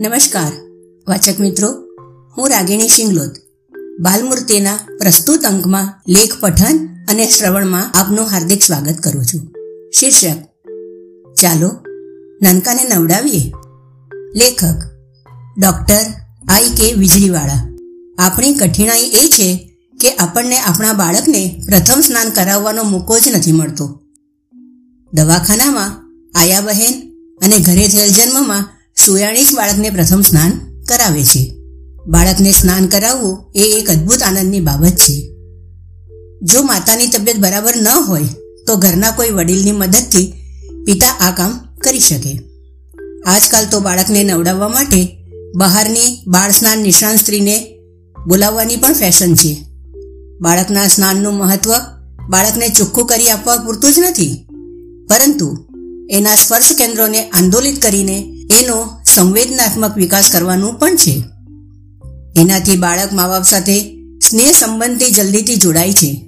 નમસ્કાર. 0.00 0.52
વાચક 1.08 1.40
મિત્રો, 1.40 1.68
હું 2.36 2.50
રાગિણી 2.50 2.88
શિંગલોત 2.88 3.30
બાલમૂર્તિના 4.00 4.76
પ્રસ્તુત 4.76 5.44
અંકમાં 5.44 6.02
લેખ 6.08 6.40
પઠન 6.40 6.88
અને 7.08 7.26
શ્રવણમાં 7.26 7.92
આપનું 7.92 8.26
હાર્દિક 8.26 8.62
સ્વાગત 8.62 8.98
કરું 8.98 9.24
છું. 9.24 9.52
શીર્ષક, 9.98 10.36
ચાલો 11.34 11.68
નાનકાને 12.42 12.94
નવડાવીએ. 12.94 13.52
લેખક, 14.36 14.82
ડોક્ટર 15.58 16.00
આઈ 16.48 16.68
કે 16.68 16.92
વીજળીવાળા. 16.92 17.76
આપણી 18.18 18.54
કઠિનાઈ 18.54 19.00
એ 19.00 19.28
છે 19.28 19.78
કે 20.00 20.14
આપણને 20.14 20.58
આપણા 20.58 20.92
બાળકને 20.92 21.62
પ્રથમ 21.66 22.00
સ્નાન 22.00 22.30
કરાવવાનો 22.30 22.82
મોકો 22.82 23.18
જ 23.18 23.28
નથી 23.28 23.52
મળતો. 23.52 24.02
દવાખાનામાં 25.12 26.10
આયા 26.34 26.60
બહેન 26.60 27.12
અને 27.42 27.58
ઘરે 27.58 27.88
થયેલ 27.88 28.10
જન્મમાં 28.10 28.77
સુયાણી 29.08 29.40
બાળકને 29.56 29.90
પ્રથમ 29.90 30.20
સ્નાન 30.20 30.50
કરાવે 30.88 31.24
છે. 31.24 31.54
બાળકને 32.06 32.50
સ્નાન 32.50 32.86
કરાવવું 32.86 33.52
એ 33.54 33.60
એક 33.60 33.90
અદ્ભુત 33.90 34.22
આનંદની 34.22 34.60
બાબત 34.60 34.88
છે. 34.88 35.30
જો 36.42 36.62
માતાની 36.62 37.06
તબિયત 37.06 37.38
બરાબર 37.38 37.76
ન 37.76 37.88
હોય, 37.88 38.24
તો 38.66 38.76
ઘરના 38.76 39.10
કોઈ 39.10 39.30
વડીલની 39.30 39.72
મદદથી 39.72 40.32
પિતા 40.86 41.06
આ 41.06 41.30
કામ 41.30 41.58
કરી 41.78 42.00
શકે. 42.00 42.40
આજકાલ 43.26 43.66
તો 43.70 43.80
બાળકને 43.80 44.24
નવડાવવા 44.24 44.68
માટે 44.68 45.18
બહારની 45.56 46.22
બાળ 46.26 46.50
સ્નાન 46.50 46.78
નિષ્ણાંત 46.78 47.18
સ્ત્રીને 47.18 47.78
બોલાવવાની 48.26 48.76
પણ 48.76 48.92
ફેશન 48.92 49.34
છે. 49.34 49.64
બાળકના 50.40 50.86
સ્નાનનું 50.86 51.34
મહત્વ 51.34 51.72
બાળકને 52.28 52.68
ચોખ્ખું 52.68 53.06
કરી 53.06 53.30
આપવા 53.30 53.56
પૂરતું 53.56 53.92
જ 53.92 53.98
નથી. 53.98 54.46
પરંતુ 55.10 55.66
એના 56.10 56.34
સ્પર્શ 56.34 56.72
કેન્દ્રોને 56.78 57.28
આંદોલિત 57.28 57.82
કરીને 57.82 58.34
એનો 58.60 58.97
સંવેદનાત્મક 59.18 59.96
વિકાસ 59.96 60.30
કરવાનું 60.32 60.78
પણ 60.78 60.96
છે. 60.96 61.24
એનાથી 62.36 62.76
બાળક 62.76 63.12
મા 63.12 63.28
બાપ 63.28 63.42
સાથે 63.42 63.80
સ્નેહ 64.28 64.50
સંબંધથી 64.50 65.10
જલ્દીથી 65.10 65.56
જોડાય 65.56 65.92
છે. 65.92 66.26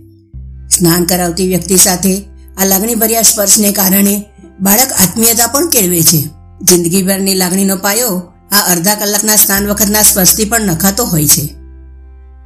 સ્નાન 0.71 1.05
કરાવતી 1.05 1.49
વ્યક્તિ 1.49 1.77
સાથે 1.77 2.25
આ 2.59 2.65
લાગણીભર્યા 2.65 3.23
સ્પર્શને 3.23 3.73
કારણે 3.73 4.25
બાળક 4.61 4.93
આત્મીયતા 4.93 5.47
પણ 5.47 5.69
કેળવે 5.69 6.03
છે. 6.03 6.29
જિંદગીભરની 6.63 7.35
લાગણીનો 7.35 7.77
પાયો 7.77 8.09
આ 8.53 8.73
અડધા 8.73 8.95
કલાકના 8.95 9.37
સ્નાન 9.37 9.67
વખતના 9.67 10.03
સ્પર્શથી 10.03 10.45
પણ 10.45 10.61
નખાતો 10.61 11.05
હોય 11.05 11.27
છે. 11.27 11.55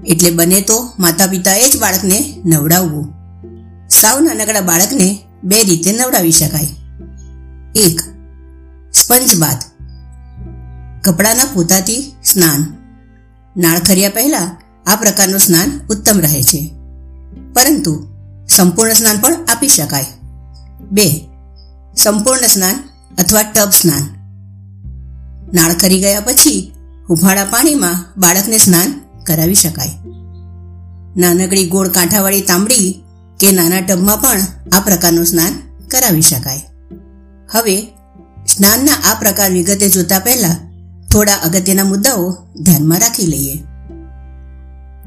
એટલે 0.07 0.31
બને 0.31 0.61
તો 0.61 0.93
માતા 0.99 1.27
પિતાએ 1.27 1.71
જ 1.71 1.81
બાળકને 1.81 2.43
નવડાવવું. 2.45 3.05
સાવ 3.89 4.21
નાનકડા 4.21 4.61
બાળકને 4.61 5.19
બે 5.45 5.63
રીતે 5.63 5.93
નવડાવી 5.93 6.33
શકાય. 6.33 6.67
એક, 7.75 8.01
સ્પંજ 8.95 9.37
બાથ 9.37 9.74
કપડાના 11.05 11.45
પોતાથી 11.55 12.13
સ્નાન. 12.25 12.67
નાળ 13.57 13.79
ખર્યા 13.79 14.11
પહેલા 14.11 14.57
આ 14.87 14.97
પ્રકારનું 14.97 15.39
સ્નાન 15.39 15.81
ઉત્તમ 15.91 16.21
રહે 16.21 16.43
છે. 16.43 16.71
પરંતુ 17.55 18.09
સંપૂર્ણ 18.49 18.93
સ્નાન 18.93 19.19
પણ 19.19 19.35
આપી 19.35 19.69
શકાય. 19.69 20.07
બે, 20.91 21.29
સંપૂર્ણ 21.97 22.47
સ્નાન 22.47 22.75
અથવા 23.19 23.43
ટબ 23.43 23.71
સ્નાન. 23.71 24.03
નાળ 25.55 25.73
ખરી 25.73 26.01
ગયા 26.01 26.21
પછી 26.21 26.73
હુફાળા 27.11 27.45
પાણીમાં 27.45 28.21
બાળકને 28.21 28.59
સ્નાન 28.59 29.01
કરાવી 29.27 29.55
શકાય. 29.55 29.91
નાનકડી 31.17 31.69
ગોળ 31.69 31.89
કાંઠાવાળી 31.89 32.41
તાંબડી 32.41 33.05
કે 33.41 33.53
નાના 33.53 33.81
ટબમાં 33.81 34.21
પણ 34.21 34.41
આ 34.73 34.81
પ્રકારનું 34.81 35.27
સ્નાન 35.27 35.53
કરાવી 35.91 36.23
શકાય. 36.23 36.63
હવે, 37.53 37.83
સ્નાનના 38.47 38.93
આ 39.11 39.15
પ્રકાર 39.15 39.51
વિગતે 39.51 39.89
જોતા 39.89 40.19
પહેલા 40.19 40.57
થોડા 41.15 41.35
અગત્યના 41.35 41.85
મુદ્દાઓ 41.85 42.37
ધ્યાનમાં 42.61 42.99
રાખી 42.99 43.27
લઈએ. 43.27 43.63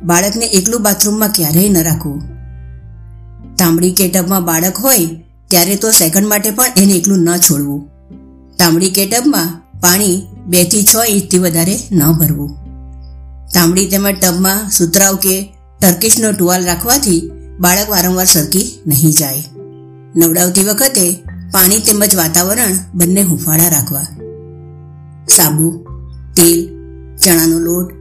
બાળકને 0.03 0.45
એકલું 0.45 0.81
બાથરૂમમાં 0.81 1.29
ક્યારેય 1.29 1.69
ન 1.69 1.83
રાખવું. 1.83 2.23
તાંબડી 3.55 3.91
કે 3.91 4.09
ટબમાં 4.09 4.45
બાળક 4.45 4.77
હોય 4.77 5.05
ત્યારે 5.47 5.75
તો 5.75 5.91
સેકન્ડ 5.91 6.27
માટે 6.27 6.51
પણ 6.51 6.65
એને 6.77 6.93
એકલું 6.93 7.19
ન 7.19 7.37
છોડવું. 7.37 7.89
તાંબડી 8.57 8.89
કે 8.89 9.05
ટબમાં 9.05 9.79
પાણી 9.79 10.21
બેથી 10.47 10.83
છ 10.83 10.95
ઇંચથી 11.09 11.37
વધારે 11.37 11.79
ન 11.91 12.11
ભરવું. 12.11 12.49
તાંબડી 13.53 13.87
તેમજ 13.87 14.15
ટબમાં 14.19 14.69
સુતરાવ 14.69 15.15
કે 15.15 15.53
ટર્કીશનો 15.81 16.31
ટુવાલ 16.31 16.65
રાખવાથી 16.65 17.31
બાળક 17.59 17.89
વારંવાર 17.89 18.25
સરકી 18.25 18.81
નહીં 18.87 19.11
જાય. 19.11 19.43
નવડાવતી 20.15 20.63
વખતે 20.63 21.13
પાણી 21.51 21.79
તેમજ 21.79 22.15
વાતાવરણ 22.15 22.77
બંને 22.93 23.21
હુંફાળા 23.21 23.69
રાખવા. 23.69 24.07
સાબુ 25.29 25.86
તેલ, 26.37 26.69
ચણાનો 27.23 27.59
લોટ, 27.59 27.91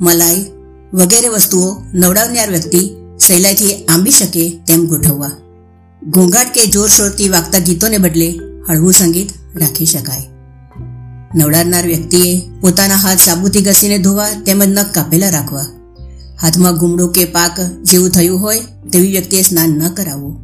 મલાઈ 0.00 0.46
વગેરે 0.94 1.28
વસ્તુઓ 1.28 1.82
નવડાવનાર 1.94 2.50
વ્યક્તિ 2.50 2.90
સહેલાઈથી 3.26 3.84
આંબી 3.84 4.10
શકે 4.10 4.50
તેમ 4.66 4.86
ગોઠવવા. 4.86 5.30
ઘોંઘાટ 6.06 6.54
કે 6.54 6.66
જોરશોરથી 6.66 7.28
વાગતા 7.28 7.58
ગીતોને 7.58 7.98
બદલે 7.98 8.40
હળવું 8.68 8.92
સંગીત 8.92 9.32
રાખી 9.56 9.84
શકાય. 9.84 10.26
નવડાવનાર 11.34 11.86
વ્યક્તિએ 11.86 12.42
પોતાના 12.60 12.94
હાથ 12.94 13.20
સાબુથી 13.20 13.60
ઘસીને 13.60 13.98
ધોવા 13.98 14.28
તેમજ 14.46 14.66
નખ 14.66 14.92
કાપેલા 14.92 15.30
રાખવા. 15.30 15.66
હાથમાં 16.42 16.76
ગુમડું 16.76 17.12
કે 17.12 17.24
પાક 17.24 17.60
જેવું 17.82 18.10
થયું 18.10 18.40
હોય 18.40 18.60
તેવી 18.92 19.10
વ્યક્તિએ 19.10 19.42
સ્નાન 19.42 19.70
ન 19.70 19.88
કરાવવું. 19.88 20.36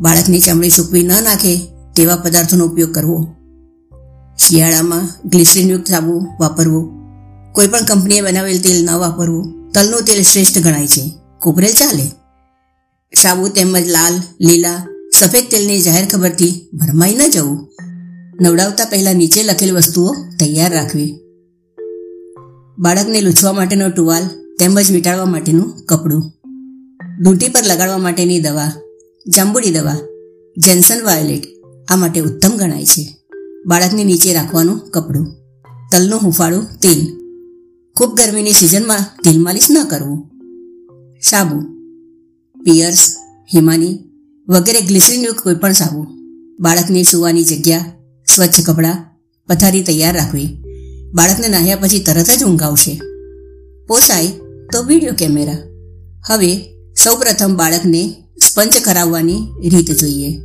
બાળકની 0.00 0.40
ચામડી 0.40 0.70
સૂકવી 0.70 1.02
ન 1.02 1.12
નાખે 1.24 1.52
તેવા 1.96 2.16
પદાર્થોનો 2.16 2.64
ઉપયોગ 2.64 2.94
કરવો 2.94 3.26
શિયાળામાં 4.48 5.08
ગ્લિસરીનયુક્ત 5.24 5.86
સાબુ 5.88 6.26
વાપરવું. 6.40 6.90
કોઈપણ 7.52 7.78
કંપનીએ 7.78 8.20
બનાવેલ 8.20 8.60
તેલ 8.60 8.84
ન 8.84 8.90
વાપરવું. 8.90 9.72
તલનું 9.72 10.02
તેલ 10.02 10.22
શ્રેષ્ઠ 10.22 10.58
ગણાય 10.58 10.86
છે. 10.86 11.12
કોપરેલ 11.38 11.72
ચાલે. 11.72 12.10
સાબુ 13.22 13.48
તેમજ 13.48 13.88
લાલ, 13.88 14.14
લીલા, 14.40 14.86
સફેદ 15.20 15.44
તેલની 15.50 15.80
જાહેર 15.80 16.08
ખબરથી 16.08 16.70
ભરમાઈ 16.74 17.14
ન 17.14 17.30
જવું. 17.30 17.68
નવડાવતા 18.40 18.84
પહેલા 18.84 19.12
નીચે 19.12 19.42
લખેલ 19.42 19.76
વસ્તુઓ 19.76 20.14
તૈયાર 20.14 20.72
રાખવી. 20.72 21.20
બાળકને 22.78 23.20
લૂછવા 23.20 23.52
માટેનો 23.52 23.88
ટુવાલ 23.88 24.22
તેમજ 24.58 24.92
વીંટાળવા 24.92 25.24
માટેનું 25.24 25.84
કપડું. 25.84 26.32
ડૂંટી 27.20 27.48
પર 27.48 27.62
લગાડવા 27.66 27.98
માટેની 27.98 28.40
દવા. 28.40 28.72
જાંબુડી 29.28 29.70
દવા. 29.70 29.96
Gentian 30.58 31.04
violet. 31.04 31.42
આ 31.88 31.96
માટે 31.96 32.20
ઉત્તમ 32.20 32.50
ગણાય 32.50 32.84
છે. 32.84 33.21
બાળકની 33.66 34.04
નીચે 34.04 34.32
રાખવાનું 34.32 34.90
કપડું, 34.90 35.26
તલનું 35.92 36.20
હુંફાળું, 36.20 36.80
તેલ. 36.80 37.06
ખૂબ 37.96 38.16
ગરમીની 38.16 38.52
સિઝનમાં 38.52 38.98
તેલ 39.24 39.42
માલિશ 39.42 39.66
ન 39.70 39.84
કરવું. 39.84 40.30
સાબુ, 41.30 41.60
પિયર્સ, 42.62 43.16
હિમાની 43.54 43.98
વગેરે 44.48 44.80
ગ્લિસરીનયુક્ત 44.80 45.40
કોઈ 45.40 45.54
પણ 45.54 45.72
સાબુ. 45.72 46.06
બાળકની 46.60 47.04
સુવાની 47.04 47.44
જગ્યા, 47.44 47.84
સ્વચ્છ 48.34 48.66
કપડાં, 48.66 49.04
પથારી 49.48 49.82
તૈયાર 49.82 50.16
રાખવી. 50.16 50.62
બાળકને 51.14 51.48
નાહ્યા 51.48 51.76
પછી 51.76 51.98
તરત 51.98 52.26
જ 52.40 52.44
ઊંઘ 52.44 52.62
પોસાય 53.88 54.26
તો 54.72 54.82
વીડિયો 54.82 55.12
કેમેરા. 55.12 55.58
હવે 56.28 56.56
સૌપ્રથમ 57.04 57.56
બાળકને 57.56 58.14
સ્પંચ 58.42 58.76
કરાવવાની 58.84 59.46
રીત 59.68 59.90
જોઈએ. 59.90 60.38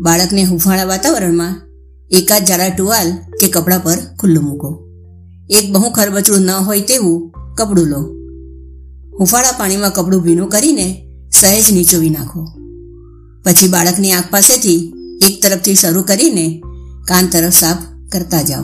બાળકને 0.00 0.44
હુંફાળા 0.44 0.84
વાતાવરણમાં 0.84 1.71
એકાદ 2.12 2.44
જાડા 2.44 2.68
ટુવાલ 2.68 3.12
કે 3.40 3.48
કપડા 3.48 3.78
પર 3.78 3.98
ખુલ્લું 4.20 4.44
મૂકો. 4.44 4.84
એક 5.50 5.72
બહુ 5.72 5.90
ખરબચડું 5.90 6.40
ન 6.40 6.50
હોય 6.50 6.80
તેવું 6.80 7.32
કપડું 7.58 7.86
લો. 7.86 8.00
હુંફાળા 9.18 9.52
પાણીમાં 9.52 9.90
કપડું 9.90 10.22
ભીનું 10.22 10.48
કરીને 10.48 11.06
સહેજ 11.40 11.72
નીચોવી 11.72 12.10
નાખો. 12.10 12.48
પછી 13.44 13.68
બાળકની 13.68 14.12
આંખ 14.12 14.30
પાસેથી 14.30 14.92
એક 15.22 15.42
તરફથી 15.42 15.74
શરૂ 15.74 16.02
કરીને 16.02 16.62
કાન 17.08 17.26
તરફ 17.26 17.52
સાફ 17.52 17.78
કરતા 18.12 18.42
જાઓ. 18.42 18.62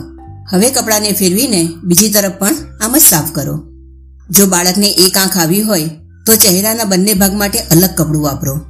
હવે 0.53 0.71
કપડાને 0.71 1.13
ફેરવીને 1.13 1.69
બીજી 1.85 2.11
તરફ 2.11 2.33
પણ 2.33 2.55
આમ 2.81 2.97
જ 2.97 3.01
સાફ 3.01 3.33
કરો. 3.33 3.59
જો 4.31 4.47
બાળકને 4.47 4.89
એક 4.89 5.17
આંખ 5.17 5.37
આવી 5.37 5.63
હોય 5.63 5.91
તો 6.27 6.35
ચહેરાના 6.35 6.85
બંને 6.85 7.15
ભાગ 7.15 7.35
માટે 7.35 7.59
અલગ 7.59 7.91
કપડું 7.97 8.23
વાપરો. 8.23 8.61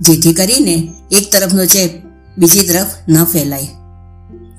જેથી 0.00 0.32
કરીને 0.32 0.94
એક 1.10 1.32
તરફનો 1.32 1.64
ચેપ 1.64 1.90
બીજી 2.38 2.68
તરફ 2.68 2.86
ન 3.08 3.24
ફેલાય. 3.24 3.85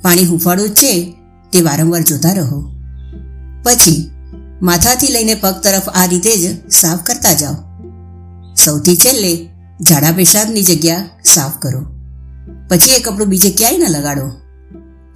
પાણી 0.02 0.26
હુંફાળું 0.26 0.70
છે 0.70 1.14
તે 1.52 1.62
વારંવાર 1.62 2.02
જોતા 2.02 2.34
રહો. 2.34 2.72
પછી 3.64 4.12
માથાથી 4.62 5.08
લઈને 5.08 5.36
પગ 5.36 5.54
તરફ 5.64 5.90
આ 5.90 6.06
રીતે 6.06 6.38
જ 6.38 6.70
સાફ 6.70 7.04
કરતા 7.04 7.34
જાઓ. 7.34 7.56
સૌથી 8.56 8.96
છેલ્લે 8.96 9.50
ઝાડા 9.82 10.12
પેશાબની 10.12 10.64
જગ્યા 10.64 11.10
સાફ 11.24 11.58
કરો. 11.60 11.86
પછી 12.70 12.92
એ 12.92 13.00
કપડું 13.00 13.28
બીજે 13.28 13.50
ક્યાંય 13.50 13.78
ન 13.78 13.90
લગાડો. 13.90 14.32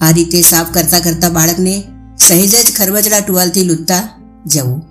આ 0.02 0.12
રીતે 0.12 0.42
સાફ 0.42 0.74
કરતા 0.74 1.00
કરતા 1.00 1.30
બાળકને 1.30 1.84
સહેજ 2.18 2.56
જ 2.56 2.76
ખરબચડા 2.78 3.20
ટુવાલથી 3.20 3.64
લૂંટતા 3.64 4.22
જવું. 4.46 4.82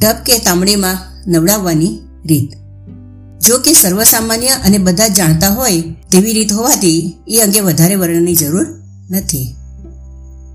ઢબ 0.00 0.16
કે 0.26 0.38
તાંબડીમાં 0.38 0.98
નવડાવવાની 1.26 1.98
રીત. 2.26 2.65
જો 3.46 3.56
કે 3.58 3.72
સર્વસામાન્ય 3.72 4.54
અને 4.66 4.78
બધા 4.78 5.14
જાણતા 5.18 5.52
હોય 5.58 5.82
તેવી 6.10 6.32
રીત 6.32 6.52
હોવાથી 6.52 7.00
એ 7.28 7.36
અંગે 7.40 7.60
વધારે 7.60 7.94
વર્ણનની 7.94 8.34
જરૂર 8.34 8.66
નથી. 9.10 9.46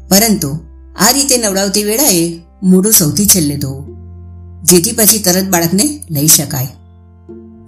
પરંતુ 0.09 0.49
આ 0.95 1.11
રીતે 1.11 1.35
નવડાવતી 1.37 1.83
વેળાએ 1.83 2.25
મોઢું 2.63 2.93
સૌથી 2.93 3.27
છેલ્લે 3.27 3.55
ધોવું, 3.57 3.85
જેથી 4.63 4.91
પછી 4.91 5.19
તરત 5.19 5.47
બાળકને 5.49 5.85
લઈ 6.09 6.27
શકાય. 6.27 6.71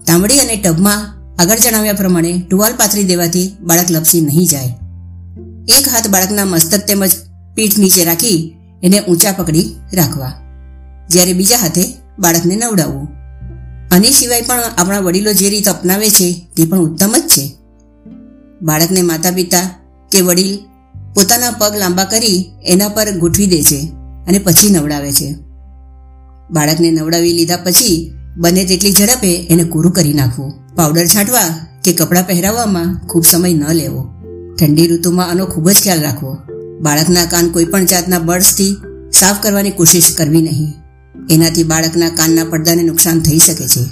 તાંબડી 0.05 0.39
અને 0.39 0.55
ટબમાં 0.57 1.07
આગળ 1.41 1.63
જણાવ્યા 1.65 1.93
પ્રમાણે 1.93 2.33
ટુવાલ 2.41 2.77
પાથરી 2.77 3.07
દેવાથી 3.13 3.47
બાળક 3.61 3.95
લપસી 3.95 4.21
નહીં 4.21 4.47
જાય. 4.47 4.73
એક 5.77 5.87
હાથ 5.87 6.07
બાળકના 6.09 6.45
મસ્તક 6.45 6.85
તેમજ 6.85 7.11
પીઠ 7.55 7.77
નીચે 7.77 8.03
રાખી 8.03 8.39
એને 8.83 8.99
ઊંચા 8.99 9.37
પકડી 9.39 9.67
રાખવા, 9.93 10.33
જ્યારે 11.09 11.33
બીજા 11.33 11.65
હાથે 11.65 11.91
બાળકને 12.19 12.55
નવડાવવું. 12.55 13.07
આની 13.93 14.11
સિવાય 14.11 14.41
પણ 14.41 14.63
આપણા 14.77 14.99
વડીલો 14.99 15.33
જે 15.33 15.49
રીત 15.49 15.67
અપનાવે 15.67 16.09
છે, 16.09 16.47
તે 16.55 16.65
પણ 16.65 16.79
ઉત્તમ 16.79 17.11
જ 17.11 17.21
છે. 17.21 17.55
બાળકને 18.61 19.01
માતા 19.01 19.31
પિતા 19.31 19.79
કે 20.11 20.21
વડીલ 20.21 20.57
પોતાના 21.15 21.51
પગ 21.51 21.75
લાંબા 21.77 22.03
કરી 22.03 22.45
એના 22.63 22.87
પર 22.87 23.11
ગોઠવી 23.11 23.47
દે 23.47 23.63
છે 23.63 23.91
અને 24.27 24.39
પછી 24.39 24.69
નવડાવે 24.69 25.11
છે. 25.11 25.35
બાળકને 26.51 26.91
નવડાવી 26.91 27.33
લીધા 27.33 27.57
પછી 27.57 28.11
બને 28.37 28.65
તેટલી 28.65 28.91
ઝડપે 28.91 29.47
એને 29.49 29.63
પૂરું 29.63 29.91
કરી 29.91 30.13
નાખવું. 30.13 30.75
પાવડર 30.75 31.05
છાંટવા 31.05 31.67
કે 31.83 31.93
કપડાં 31.93 32.27
પહેરાવવામાં 32.27 33.07
ખૂબ 33.07 33.23
સમય 33.23 33.53
ન 33.53 33.71
લેવો. 33.71 34.07
ઠંડી 34.59 34.87
ઋતુમાં 34.87 35.29
આનો 35.29 35.45
ખૂબ 35.45 35.69
જ 35.69 35.75
ખ્યાલ 35.83 36.01
રાખવો. 36.01 36.37
બાળકના 36.81 37.25
કાન 37.25 37.49
કોઈપણ 37.49 37.85
જાતના 37.85 38.19
બર્ડ્સથી 38.19 38.77
સાફ 39.13 39.43
કરવાની 39.43 39.71
કોશિશ 39.71 40.15
કરવી 40.17 40.41
નહીં. 40.41 40.82
એનાથી 41.29 41.63
બાળકના 41.63 42.09
કાનના 42.09 42.43
પડદાને 42.43 42.83
નુકસાન 42.83 43.19
થઈ 43.19 43.37
શકે 43.37 43.67
છે. 43.67 43.85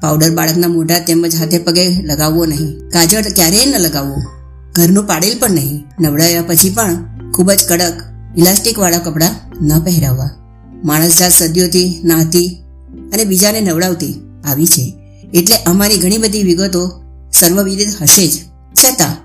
પાવડર 0.00 0.30
બાળકના 0.30 0.68
મોઢા 0.68 0.98
તેમજ 0.98 1.36
હાથે 1.36 1.58
પગે 1.58 2.02
લગાવવો 2.02 2.46
નહીં. 2.46 2.88
કાજળ 2.88 3.22
ક્યારેય 3.22 3.66
ન 3.66 3.74
લગાવવું. 3.76 4.24
ઘરનું 4.72 5.06
પાડેલ 5.06 5.38
પણ 5.38 5.50
નહીં. 5.50 5.84
નવડાવ્યા 6.00 6.42
પછી 6.42 6.70
પણ 6.70 6.96
ખૂબ 7.32 7.52
જ 7.52 7.58
કડક 7.68 8.02
ઇલાસ્ટિક 8.36 8.78
વાળા 8.78 8.98
કપડાં 8.98 9.64
ન 9.66 9.80
પહેરાવવા. 9.80 10.30
માણસ 10.84 11.18
જાત 11.18 11.32
સદીઓથી 11.32 12.00
નાહતી 12.04 12.58
અને 13.12 13.24
બીજાને 13.24 13.60
નવડાવતી 13.60 14.14
આવી 14.44 14.66
છે. 14.66 14.94
એટલે 15.34 15.56
અમારી 15.56 15.96
ઘણી 15.96 16.18
બધી 16.18 16.42
વિગતો 16.42 17.02
સર્વવિદિત 17.32 17.88
હશે 18.02 18.26
જ. 18.26 18.30
છતાં, 18.74 19.16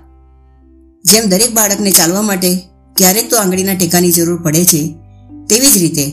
જેમ 1.04 1.24
દરેક 1.24 1.54
બાળકને 1.54 1.90
ચાલવા 1.90 2.22
માટે 2.22 2.58
ક્યારેક 2.96 3.30
તો 3.30 3.36
આંગળીના 3.36 3.74
ટેકાની 3.74 4.12
જરૂર 4.12 4.42
પડે 4.42 4.64
છે, 4.64 4.94
તેવી 5.48 5.66
જ 5.66 5.78
રીતે 5.78 6.12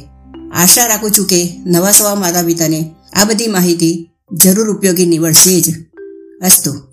આશા 0.53 0.87
રાખું 0.87 1.11
છું 1.11 1.27
કે 1.27 1.57
નવા 1.65 1.91
સવા 1.91 2.15
માતા 2.15 2.41
પિતાને 2.41 2.95
આ 3.13 3.23
બધી 3.23 3.47
માહિતી 3.47 4.09
જરૂર 4.31 4.77
ઉપયોગી 4.77 5.05
નીવડશે 5.05 5.61
જ. 5.61 5.85
અસ્તુ. 6.41 6.88